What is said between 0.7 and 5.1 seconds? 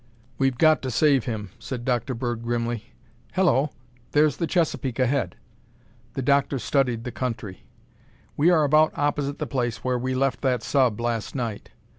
to save him," said Dr. Bird grimly. "Hello, there's the Chesapeake